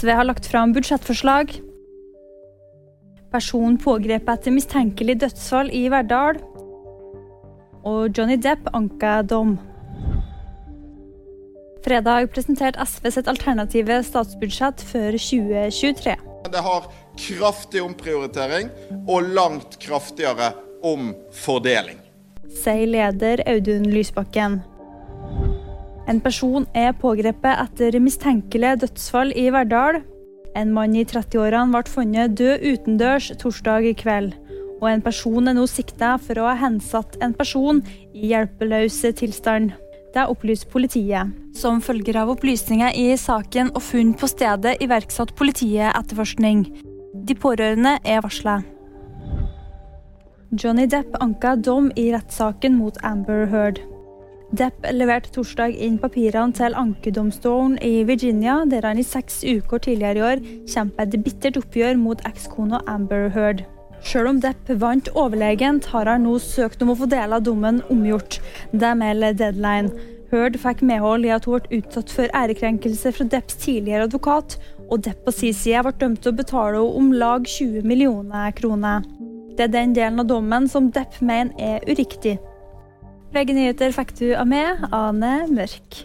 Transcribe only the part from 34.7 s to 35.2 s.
Og en